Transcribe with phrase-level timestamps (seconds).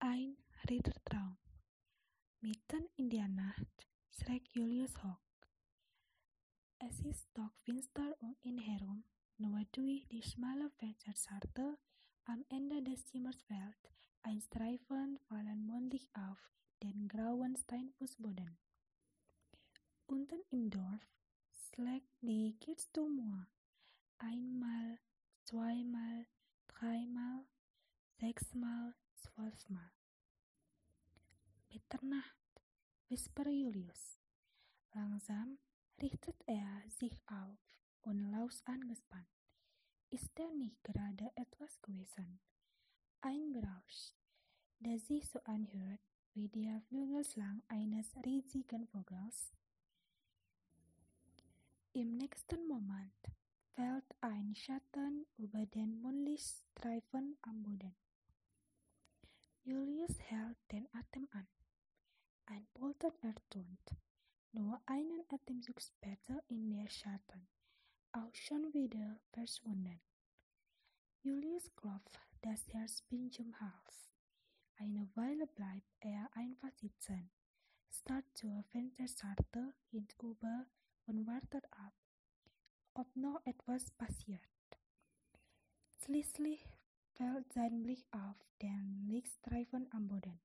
[0.00, 0.36] Ein
[0.70, 1.36] Rittertraum.
[2.40, 5.18] Mitten in der Nacht schreckt Julius hoch.
[6.78, 9.02] Es ist stockfinster um ihn herum,
[9.38, 11.78] nur durch die schmale Fensterscharte
[12.26, 13.90] am Ende des Zimmers fällt
[14.22, 16.38] ein Streifen fallen mondlicht auf
[16.80, 18.56] den grauen Steinfußboden.
[20.06, 21.02] Unten im Dorf
[21.50, 23.48] schlägt die Kirchturmuhr
[24.18, 25.00] einmal,
[25.42, 26.26] zweimal,
[26.68, 27.44] dreimal,
[28.20, 29.90] sechsmal, zwölfmal.
[31.70, 32.62] Mitternacht,
[33.08, 34.18] whisper Julius.
[34.94, 35.58] Langsam
[36.00, 37.58] richtet er sich auf
[38.02, 39.28] und lauscht angespannt.
[40.10, 42.40] Ist er nicht gerade etwas gewesen?
[43.20, 44.14] Ein Grausch,
[44.78, 46.00] der sich so anhört
[46.34, 49.52] wie der Flügelschlag eines riesigen Vogels?
[51.92, 53.12] Im nächsten Moment
[53.74, 57.94] fällt ein Schatten über den Mondlichtstreifen am Boden.
[59.68, 61.46] Julius hält den Atem an.
[62.46, 63.94] Ein Poltern ertönt.
[64.52, 67.46] Nur einen Atemzug später in der Schatten,
[68.12, 70.00] auch schon wieder verschwunden.
[71.20, 74.10] Julius klopft das Herz bis zum Hals.
[74.76, 77.30] Eine Weile bleibt er einfach sitzen,
[77.90, 80.64] starrt zur Fensterscharte hinüber
[81.04, 81.92] und wartet ab,
[82.94, 84.40] ob noch etwas passiert.
[85.98, 86.77] Schließlich
[87.18, 90.40] fällt sein Blick auf den Lichtstreifen am Boden.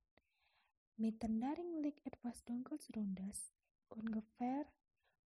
[0.98, 3.54] Mitten darin liegt etwas dunkles Rundes,
[3.90, 4.66] ungefähr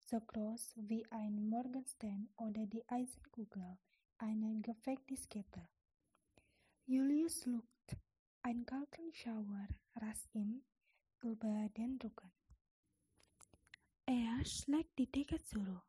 [0.00, 3.78] so groß wie ein Morgenstern oder die Eisenkugel
[4.18, 5.68] einer Gefängniskette.
[6.84, 7.96] Julius lugt,
[8.42, 10.64] ein kalter Schauer rast ihm
[11.22, 12.32] über den Rücken.
[14.06, 15.86] Er schlägt die Decke zurück,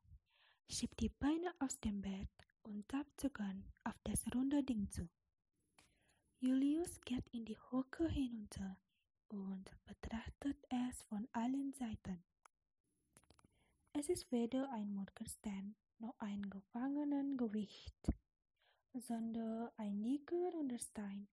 [0.70, 2.30] schiebt die Beine aus dem Bett
[2.64, 5.08] und tappt sogar auf das runde Ding zu.
[6.40, 8.78] Julius geht in die Hocke hinunter
[9.30, 12.24] und betrachtet es von allen Seiten.
[13.94, 18.14] Es ist weder ein Morgenstern noch ein Gefangenengewicht,
[18.94, 21.28] sondern ein dicker runder Stein,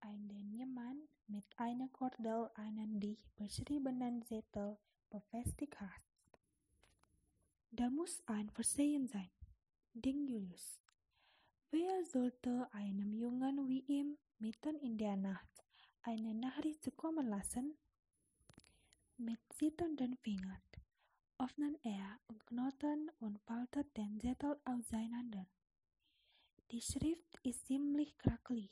[0.00, 4.78] an den jemand mit einer Kordel einen dicht beschriebenen Zettel
[5.10, 6.40] befestigt hat.
[7.72, 9.28] Da muss ein Versehen sein,
[9.92, 10.80] denkt Julius.
[11.70, 15.64] Wer sollte einem Jungen wie ihm mitten in der Nacht
[16.02, 17.76] eine Nachricht zukommen lassen?
[19.16, 20.62] Mit zitternden Fingern
[21.38, 25.46] öffnet er und knotet und faltet den Zettel auseinander.
[26.70, 28.70] Die Schrift ist ziemlich krakelig,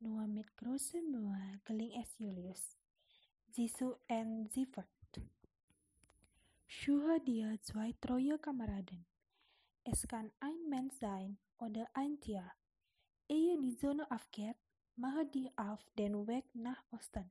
[0.00, 2.76] nur mit großer Mühe gelingt es Julius,
[3.50, 4.86] sie zu entziffern.
[6.66, 9.06] Schuhe dir zwei treue Kameraden.
[9.84, 12.50] Es kann ein Mensch sein oder ein Tier.
[13.28, 14.56] Ehe die Sonne aufgeht,
[14.96, 17.30] mache dir auf den Weg nach Osten.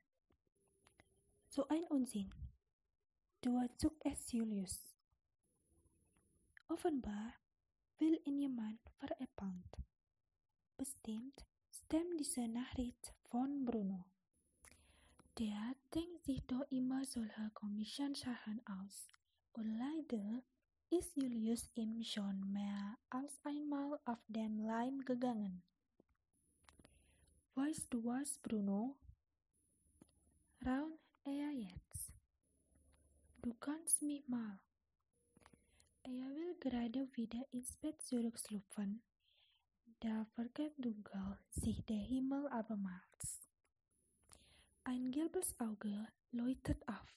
[1.48, 2.32] So ein Unsinn.
[3.42, 4.96] Durchzog es Julius.
[6.68, 7.34] Offenbar
[8.00, 9.64] will ihn jemand veräppeln.
[10.78, 14.06] Bestimmt stammt diese Nachricht von Bruno.
[15.38, 19.08] Der denkt sich doch immer solche komischen Sachen aus.
[19.54, 20.44] Und leider
[20.90, 25.64] ist Julius ihm schon mehr als einmal auf den Leim gegangen.
[27.56, 28.98] Weißt du was, Bruno?
[30.66, 32.12] Raunt er jetzt.
[33.42, 34.60] Du kannst mich mal.
[36.04, 39.04] Er will gerade wieder ins Bett zurückschlüpfen.
[40.00, 43.48] Da vergeht dunkel sich der Himmel abermals.
[44.84, 47.16] Ein gelbes Auge leuchtet auf.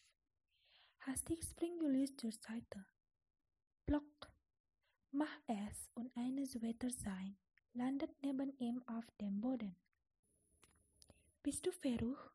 [1.00, 2.84] Hastig springt Julius zur Seite.
[3.86, 4.30] Block!
[5.12, 7.36] Mach es und eines Wetter sein,
[7.72, 9.74] landet neben ihm auf dem Boden.
[11.46, 12.32] Bist du verrückt?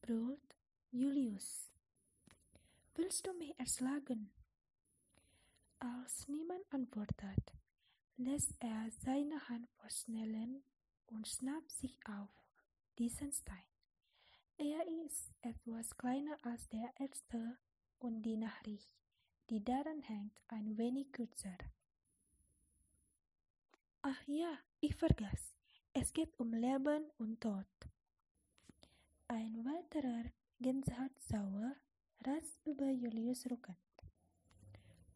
[0.00, 0.56] brüllt
[0.90, 1.70] Julius.
[2.94, 4.30] Willst du mich erschlagen?
[5.78, 7.52] Als niemand antwortet,
[8.16, 10.64] lässt er seine Hand verschnellen
[11.08, 12.30] und schnappt sich auf
[12.96, 13.68] diesen Stein.
[14.56, 17.58] Er ist etwas kleiner als der erste
[17.98, 18.96] und die Nachricht,
[19.50, 21.58] die daran hängt, ein wenig kürzer.
[24.00, 25.57] Ach ja, ich vergaß.
[25.92, 27.66] Es geht um Leben und Tod.
[29.26, 30.30] Ein weiterer
[30.60, 31.74] Gänsehautsauer
[32.24, 33.76] rast über Julius Rücken.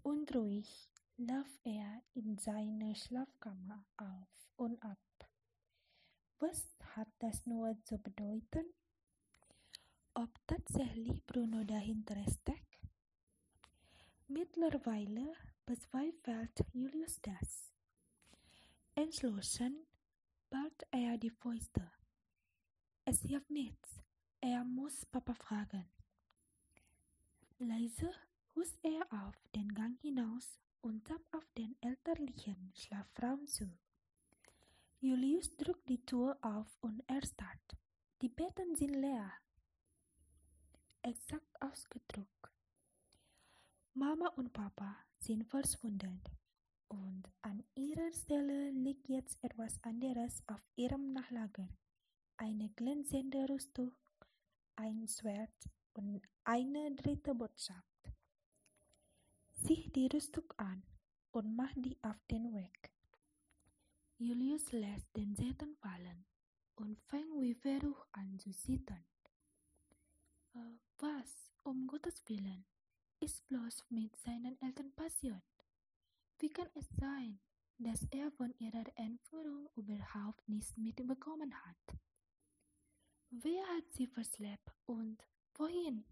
[0.03, 4.99] Unruhig läuft er in seine Schlafkammer auf und ab.
[6.39, 6.67] Was
[6.97, 8.67] hat das nur zu bedeuten?
[10.15, 12.89] Ob tatsächlich Bruno dahinter steckt?
[14.27, 15.33] Mittlerweile
[15.65, 17.73] bezweifelt Julius das.
[18.95, 19.87] Entschlossen
[20.53, 21.91] ballt er die Fäuste.
[23.07, 24.03] es hilft nichts.
[24.43, 25.87] Er muss Papa fragen.
[27.59, 28.11] Leise
[28.55, 33.67] hust er auf den Gang hinaus und tappt auf den elterlichen Schlafraum zu.
[35.01, 37.77] Julius drückt die Tür auf und erstarrt.
[38.21, 39.33] Die Betten sind leer.
[41.01, 42.51] Exakt ausgedrückt.
[43.95, 46.21] Mama und Papa sind verschwunden.
[46.93, 51.67] Und an ihrer Stelle liegt jetzt etwas anderes auf ihrem Nachlager.
[52.37, 53.93] Eine glänzende Rüstung,
[54.77, 58.13] ein Schwert und eine dritte Botschaft.
[59.53, 60.83] Sieh die Rüstung an
[61.31, 62.93] und mach die auf den Weg.
[64.19, 66.27] Julius lässt den Säten fallen
[66.75, 69.05] und fängt wie verrucht an zu zittern.
[70.55, 72.67] Äh, was, um Gottes Willen,
[73.19, 75.52] ist bloß mit seinen Eltern passiert?
[76.43, 77.39] Wie kann es sein,
[77.79, 81.97] dass er von ihrer Entführung überhaupt nichts mitbekommen hat?
[83.31, 85.25] Wer hat sie verschleppt und
[85.55, 86.05] wohin?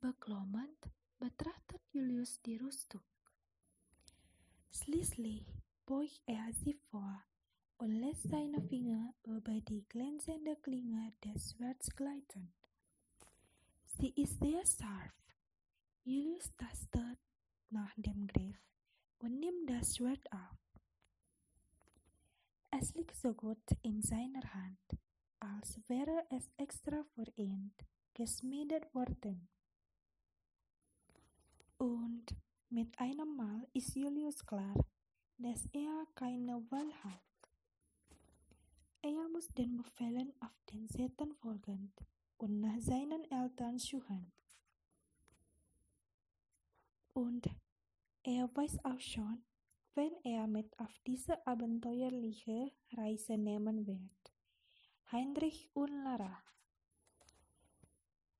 [0.00, 3.02] Beklemmend betrachtet Julius die Rüstung.
[4.70, 5.44] Schließlich
[5.84, 7.22] beugt er sie vor
[7.76, 12.54] und lässt seine Finger über die glänzende Klinge des Schwerts gleiten.
[13.98, 15.12] Sie ist sehr scharf.
[16.04, 17.18] Julius tastet
[17.70, 18.60] nach dem Griff
[19.18, 20.58] und nimmt das Schwert auf.
[22.70, 24.98] Es liegt so gut in seiner Hand,
[25.40, 27.72] als wäre es extra für ihn
[28.14, 29.48] geschmiedet worden.
[31.78, 32.26] Und
[32.70, 34.74] mit einem Mal ist Julius klar,
[35.38, 37.22] dass er keine Wahl hat.
[39.02, 41.92] Er muss den Befehlen auf den Säten folgen
[42.38, 44.32] und nach seinen Eltern suchen.
[47.16, 47.48] Und
[48.24, 49.42] er weiß auch schon,
[49.94, 54.34] wenn er mit auf diese abenteuerliche Reise nehmen wird.
[55.10, 56.42] Heinrich und Lara.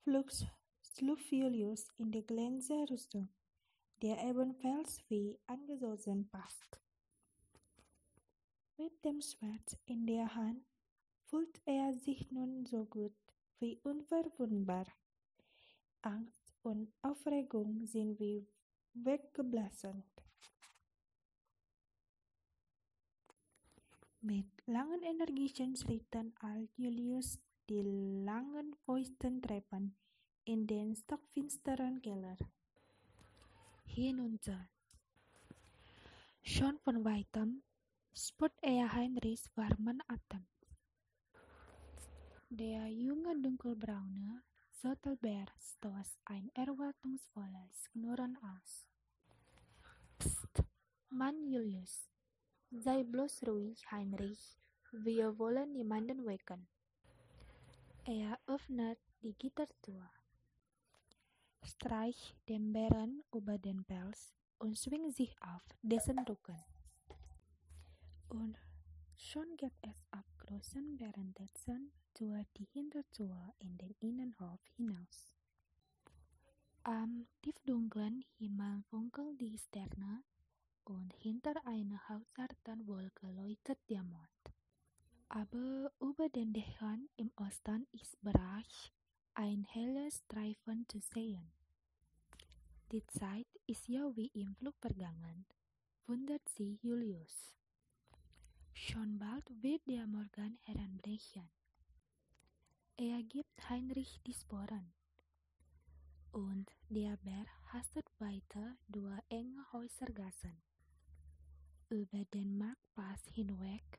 [0.03, 0.45] Flugs
[0.83, 3.31] schlüpft Julius in die Glänzerrüstung,
[4.03, 6.79] der ebenfalls wie angesossen passt.
[8.77, 10.67] Mit dem Schwert in der Hand
[11.25, 13.17] fühlt er sich nun so gut
[13.59, 14.87] wie unverwundbar.
[16.03, 18.47] Angst und Aufregung sind wie
[19.05, 20.05] weggeblasen.
[24.21, 27.39] Mit langen energischen Schritten eilt Julius
[27.69, 27.83] die
[28.25, 29.97] langen feuchten Treppen
[30.45, 32.37] in den stockfinsteren Keller.
[33.85, 34.69] Hinunter.
[36.43, 37.63] Schon von weitem
[38.15, 40.47] spürt er Heinrichs warmen Atem.
[42.49, 44.43] Der junge dunkelbraune
[44.83, 48.87] Zottelbär stößt ein erwartungsvolles Knurren aus.
[50.19, 50.63] Psst,
[51.09, 52.11] Mann Julius,
[52.71, 54.59] sei bloß ruhig, Heinrich,
[54.93, 56.69] wir wollen niemanden wecken.
[58.05, 60.11] Er öffnet die Gittertür,
[61.63, 66.63] streicht dem Bären über den Pelz und schwingt sich auf dessen Rücken.
[68.29, 68.59] Und
[69.17, 75.35] schon geht es ab großen Bärentätzen durch die Hintertür in den Innenhof hinaus.
[76.85, 80.23] Am tiefdunklen Himmel funkelt die Sterne
[80.85, 84.29] und hinter einer haucharten Wolke leuchtet der Mond.
[85.29, 88.93] Aber über den Dächern im Osten ist bereits
[89.35, 91.51] ein helles Streifen zu sehen.
[92.93, 95.45] Die Zeit ist ja wie im Flug vergangen,
[96.07, 97.57] wundert sich Julius.
[98.79, 101.49] Schon bald wird der Morgen heranbrechen.
[102.99, 104.93] Er gibt Heinrich die Sporen.
[106.31, 110.61] Und der Bär hastet weiter durch enge Häusergassen,
[111.89, 113.99] über den Marktpass hinweg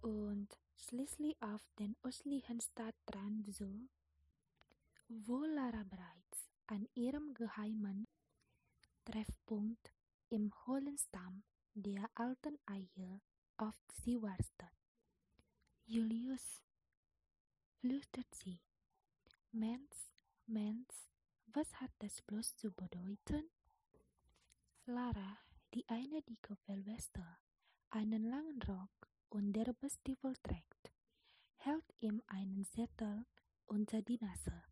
[0.00, 3.86] und schließlich auf den östlichen Stadtrand zu,
[5.08, 8.08] wo Lara bereits an ihrem geheimen
[9.04, 9.92] Treffpunkt
[10.30, 11.42] im hohlen Stamm
[11.74, 13.20] der alten Eiche
[13.58, 14.72] auf sie wartet.
[15.84, 16.62] Julius,
[17.80, 18.60] flüstert sie.
[19.52, 20.14] Mens,
[20.46, 21.10] Mens,
[21.52, 23.50] was hat das bloß zu bedeuten?
[24.86, 25.38] Lara,
[25.74, 27.22] die eine dicke Fellweste,
[27.90, 30.90] einen langen Rock und derbe Stiefel trägt,
[31.56, 33.26] hält ihm einen Zettel
[33.66, 34.62] unter die Nase.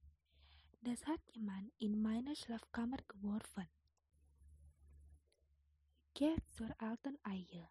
[0.80, 3.68] Das hat jemand in meine Schlafkammer geworfen.
[6.14, 7.68] Geh zur alten Eiche,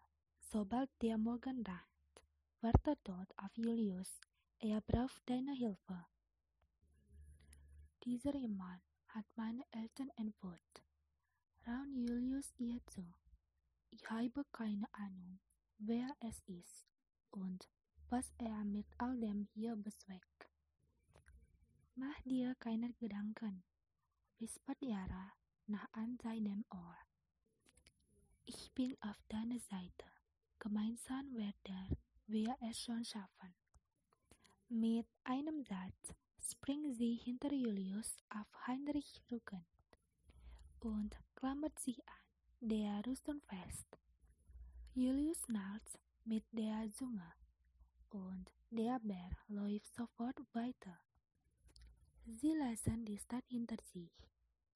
[0.50, 2.24] sobald der Morgen naht.
[2.60, 4.20] Warte dort auf Julius,
[4.58, 6.06] er braucht deine Hilfe.
[8.04, 10.82] Dieser Mann hat meine Eltern entführt.
[11.66, 13.04] Raun Julius ihr zu.
[13.90, 15.40] Ich habe keine Ahnung,
[15.78, 16.86] wer es ist
[17.30, 17.68] und
[18.08, 20.48] was er mit all dem hier bezweckt.
[21.96, 23.64] Mach dir keine Gedanken,
[24.38, 25.32] wispert Yara
[25.66, 26.96] nach an seinem Ohr.
[28.44, 30.15] Ich bin auf deiner Seite.
[30.66, 31.96] Gemeinsam werden
[32.26, 33.54] wir es schon schaffen.
[34.68, 39.64] Mit einem Satz springt sie hinter Julius auf Heinrich Rücken
[40.80, 43.86] und klammert sich an der Rüstung fest.
[44.92, 47.32] Julius schnallt mit der Zunge
[48.10, 50.98] und der Bär läuft sofort weiter.
[52.24, 54.10] Sie lassen die Stadt hinter sich,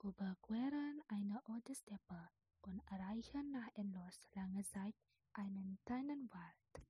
[0.04, 2.28] überqueren eine Ode Steppe
[2.62, 4.94] und erreichen nach endlos langer Zeit
[5.34, 6.86] einen kleinen Wald.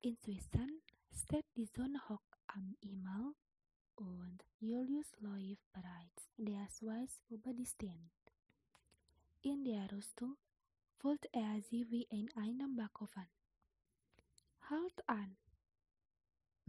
[0.00, 3.34] Inzwischen steht die Sonne hoch am Himmel
[3.96, 8.10] und Julius läuft bereits der Schweiß über die Stirn.
[9.42, 10.36] In der Rüstung
[10.98, 13.26] fühlt er sie wie in einem Backofen.
[14.68, 15.36] Halt an!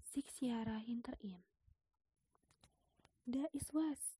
[0.03, 1.43] Sechs Jahre hinter ihm.
[3.25, 4.17] Da ist was.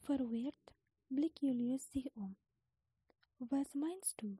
[0.00, 0.54] Verwirrt
[1.08, 2.36] blickt Julius sich um.
[3.38, 4.38] Was meinst du?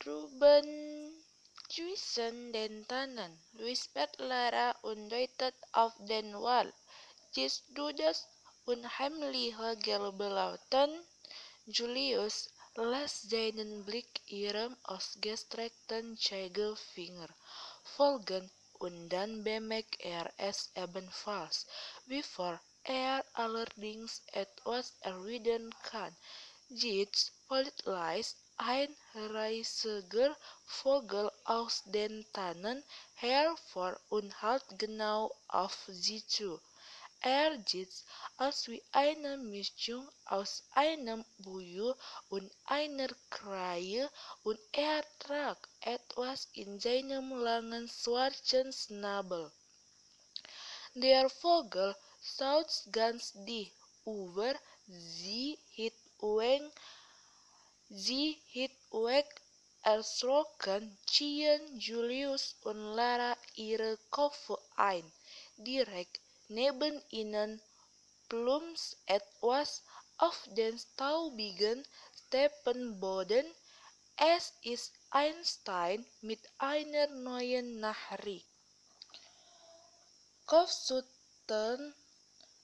[0.00, 1.24] Drüben
[1.68, 6.74] zwischen den Tannen, wispert Lara und deutet auf den Wald.
[7.30, 8.26] Siehst du das
[8.64, 10.90] unheimliche gelbe Lauten?
[11.66, 17.28] Julius lässt seinen Blick ihrem ausgestreckten Zeigefinger
[17.84, 21.64] folgen und dann bemerkt er es ebenfalls,
[22.06, 26.16] bevor er allerdings etwas erwidern kann.
[26.68, 30.36] Jetzt politleist ein reisiger
[30.66, 36.60] Vogel aus den Tannen hervor und halt genau auf sie zu.
[37.22, 37.92] Er sieht
[38.36, 41.94] aus wie eine Mischung aus einem Buju
[42.28, 44.10] und einer Krähe
[44.42, 49.50] und er trägt etwas in seinem langen schwarzen Schnabel.
[50.94, 53.74] Der Vogel schaut ganz dicht
[54.04, 54.54] über
[54.86, 56.72] sie hinweg
[57.92, 58.40] Sie
[58.92, 59.42] weg
[59.82, 65.12] erschrocken ziehen Julius und Lara ihre Köpfe ein.
[65.56, 67.60] Direkt neben ihnen
[68.28, 69.82] plumpst etwas
[70.18, 71.84] auf den staubigen
[72.28, 73.44] Steppenboden.
[74.16, 78.46] Es ist Einstein mit einer neuen Nachricht.
[80.46, 81.92] Kopfschütteln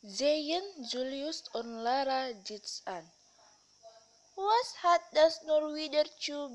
[0.02, 3.10] sehen Julius und Lara Jits an.
[4.38, 6.54] Was hat das nur wieder zu?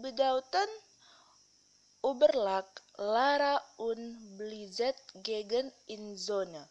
[2.04, 6.70] Überlag Lara und Blizzard gegen in Sonne.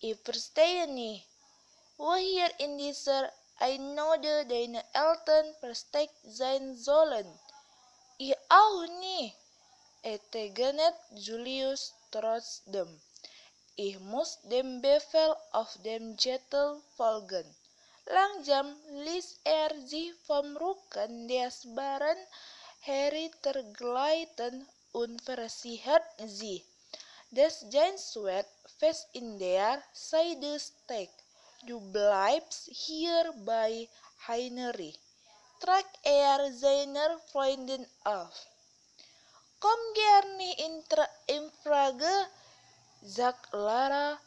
[0.00, 1.28] Ich verstehe nicht.
[1.96, 7.38] Woher in dieser Einode deine Eltern versteckt sein sollen.
[8.18, 9.36] Ich auch nicht.
[10.02, 13.00] Entgegnet Julius trotzdem.
[13.76, 17.61] Ich muss dem Befehl auf dem Zettel folgen.
[18.06, 22.18] Langsam ließ er sie vom Rücken des Bären
[22.80, 26.64] heruntergleiten und versichert sie,
[27.30, 31.22] dass sein Schwert fest in der Seide steckt.
[31.62, 33.88] Du bleibst hier bei
[34.26, 34.98] Heinrich,
[35.60, 38.46] trag er seiner Freundin auf.
[39.60, 40.84] Komm gerne in,
[41.28, 42.28] in Frage,
[43.02, 44.18] sagt Lara,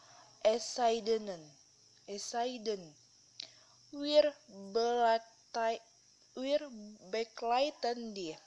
[0.43, 1.03] es sei
[2.07, 2.61] es sei
[4.01, 4.33] wir
[7.11, 8.37] begleiten die.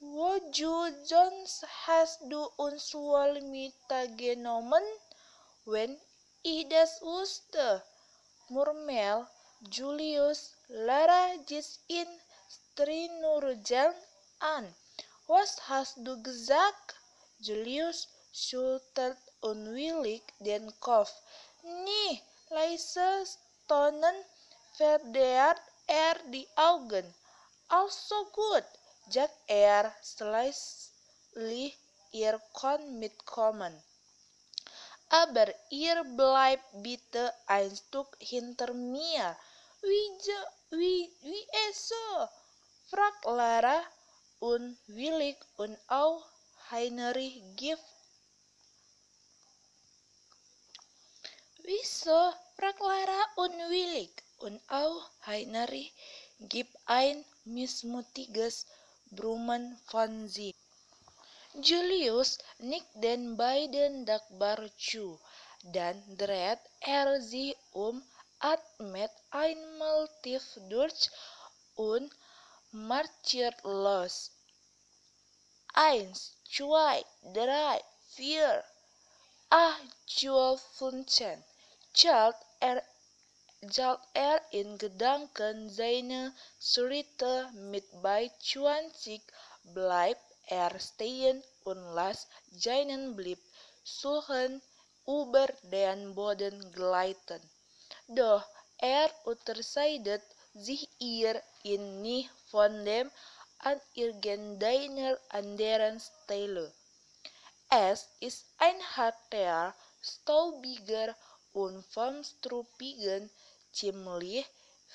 [0.00, 0.72] Wozu
[1.04, 4.82] sonst hast du uns wohl mitgenommen,
[5.64, 6.00] wenn
[6.42, 7.82] ich das wusste?
[8.48, 9.26] Murmel
[9.72, 11.34] Julius Lara
[11.88, 12.08] in
[12.48, 13.94] Strinurjan
[14.38, 14.74] an.
[15.26, 16.94] Was hast du gesagt?
[17.40, 21.12] Julius schüttelt unwillig den Kopf.
[21.62, 23.26] Nie, leise
[23.68, 24.16] tonen
[24.76, 27.14] verdeert er die Augen.
[27.68, 28.64] Also gut,
[29.10, 31.78] sagt er schließlich,
[32.12, 33.82] ihr könnt mitkommen.
[35.10, 39.36] Aber ihr bleibt bitte ein Stück hinter mir.
[39.80, 40.10] Wie,
[40.70, 42.28] wie, wie es so?
[42.90, 43.82] fragt Lara
[44.40, 46.24] unwillig und auch
[46.70, 47.82] Heinrich gibt.
[51.70, 52.32] Wieso?
[52.56, 55.92] fragt Lara unwillig und auch Heinrich
[56.40, 58.64] gibt ein missmutiges
[59.10, 60.56] Brummen von sich.
[61.52, 65.20] Julius nickt den beiden dankbar zu,
[65.62, 68.02] dann dreht er sich um,
[68.38, 71.10] atmet einmal tief durch
[71.74, 72.10] und
[72.70, 74.30] marschiert los.
[75.74, 77.84] eins, zwei, drei,
[78.14, 78.64] vier.
[79.50, 81.44] Ah, Joel Funchen,
[82.00, 82.78] Child er
[83.76, 89.20] zal er in gedanken zijn Surite mit bei 20
[89.62, 93.42] bleibt er stehen und las seinen Blick
[93.82, 94.62] suchen
[95.06, 97.42] über den Boden gleiten.
[98.06, 100.22] Doch er unterscheidet
[100.54, 103.10] sich ihr in nicht von dem
[103.58, 106.72] an irgendeiner anderen Stelle.
[107.70, 111.16] Es ist ein harter, staubiger
[112.24, 113.30] struppigen,
[113.72, 114.46] ziemlich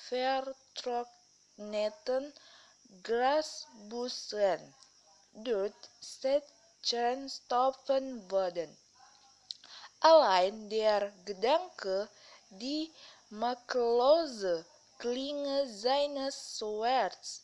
[0.08, 2.32] vertrockneten
[3.02, 4.74] Grasbuschen
[5.34, 8.76] dort Stückchen stoffen worden.
[10.00, 12.08] Allein der Gedanke,
[12.50, 12.92] die
[13.30, 14.64] makellose
[14.98, 17.42] Klinge seines Swords.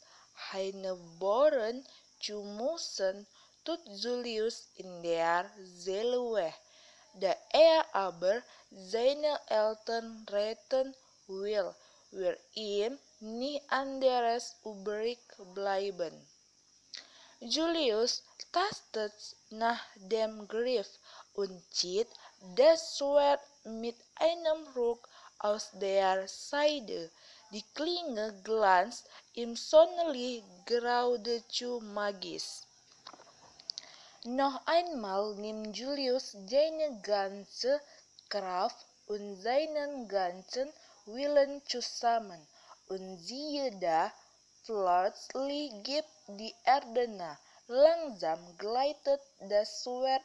[1.19, 1.87] Bohren
[2.21, 3.27] zu müssen,
[3.65, 6.53] tut Julius in der Seele weh,
[7.15, 10.95] da er aber seine Eltern retten
[11.27, 11.75] will,
[12.11, 15.19] wird ihm nicht anderes übrig
[15.55, 16.27] bleiben.
[17.41, 19.15] Julius tastet
[19.51, 20.89] nach dem Griff
[21.35, 22.09] und zieht
[22.55, 27.11] das Schwert mit einem Ruck aus der Seide.
[27.51, 32.63] Die Klinge glanzt im Sonnenlicht geradezu magisch.
[34.27, 37.81] Noch einmal nimmt Julius seine ganze
[38.29, 40.71] Kraft und seinen ganzen
[41.07, 42.47] Willen zusammen,
[42.89, 44.13] und siehe da,
[44.67, 47.39] plötzlich gibt die Erde nach.
[47.67, 50.23] Langsam gleitet das Schwert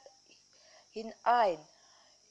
[0.91, 1.65] hinein.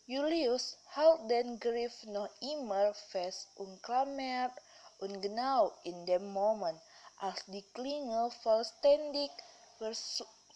[0.05, 4.53] Julius hält den Griff noch immer fest umklammert
[4.99, 6.79] und genau in dem Moment,
[7.21, 9.31] als die Klinge vollständig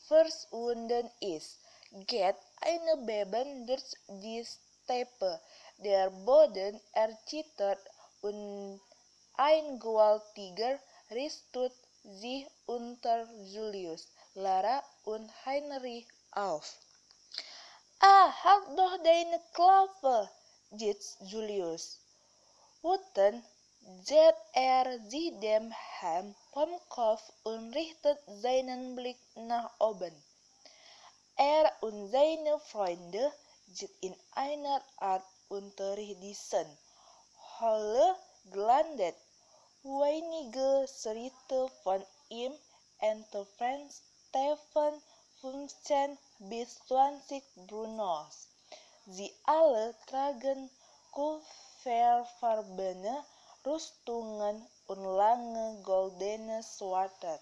[0.09, 1.61] verschwunden ist,
[2.07, 5.41] geht eine Beben durch die Steppe.
[5.79, 7.79] Der Boden erzittert
[8.23, 8.81] und
[9.35, 16.79] ein gewaltiger Riss tut sich unter Julius, Lara und Heinrich auf.
[18.01, 20.31] Ah, halt doch deine Klappe,
[20.71, 22.01] jetzt Julius.
[22.83, 23.45] Wütend
[24.07, 30.13] dreht er sich dem Helm vom Kopf und richtet seinen Blick nach oben.
[31.37, 33.33] Er und seine Freunde
[33.69, 36.67] sind in einer Art Unterricht diesen
[37.61, 38.17] Halle
[38.51, 39.15] gelandet.
[39.85, 42.53] Wenige Schritte von ihm
[42.99, 43.93] entfernt
[44.29, 45.01] Stefan
[45.41, 48.49] 15 bis 20 Brunos.
[49.07, 50.69] Sie alle tragen
[51.13, 53.25] kupferfarbene
[53.69, 57.39] Rüstungen und lange goldene Schwerter.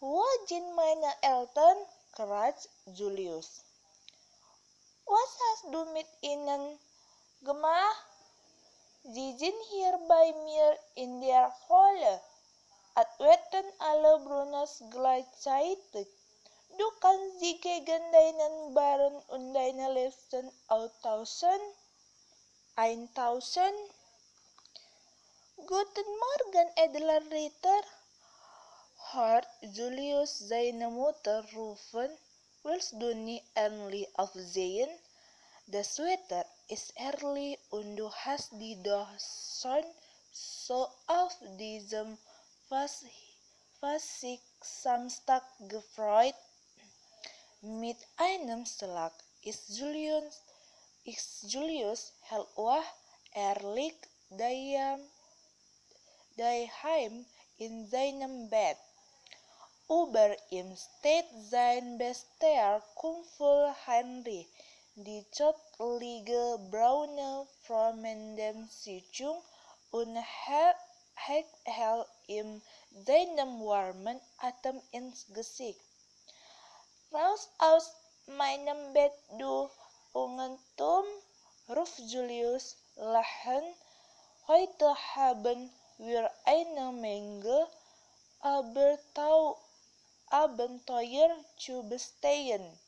[0.00, 1.78] Wo sind meine Eltern?
[2.12, 3.62] kratzt Julius.
[5.06, 6.78] Was hast du mit ihnen
[7.40, 8.06] gemacht?
[9.04, 12.20] Sie sind hier bei mir in der Höhle.
[12.94, 16.06] Atweten alle Brunos gleichzeitig.
[16.76, 21.60] Du kannst sie gegen deinen Baren und deine Liebsten austauschen.
[22.86, 23.74] Eintauschen.
[25.56, 27.80] Guten Morgen, edler Ritter.
[29.10, 32.16] Hört Julius seine Mutter rufen,
[32.62, 34.88] willst du nie endlich aufsehen?
[35.66, 39.10] Das Wetter ist herrlich und du hast dich doch
[39.60, 39.84] schon
[40.30, 42.16] so auf diesem
[43.80, 46.36] Fasik Samstag gefreut.
[47.62, 50.45] Mit einem Schlag ist Julius,
[51.42, 52.84] Julius hellwach,
[53.30, 54.08] er liegt
[56.36, 57.26] daheim
[57.58, 58.76] in seinem Bett.
[59.88, 64.48] Über ihm steht sein bester Kumpel Henry,
[64.96, 69.40] die zottlige braune frommende Sitzung
[69.92, 70.76] und hält
[72.26, 72.60] ihm
[73.04, 75.80] seinem warmen Atem ins Gesicht.
[77.12, 77.94] Raus aus
[78.26, 79.70] meinem Bett, du
[80.16, 81.04] Ungentum,
[81.68, 83.76] ruft Julius lachend.
[84.48, 87.68] Heute haben wir eine Menge
[90.30, 92.80] Abenteuer zu bestehen.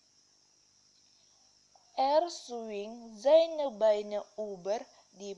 [1.97, 4.81] Er swing seine Beine über
[5.21, 5.37] die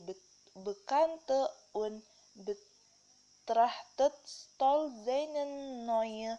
[0.55, 2.05] Bekannte und
[2.37, 5.46] betrachtet stolz seine
[5.87, 6.38] neue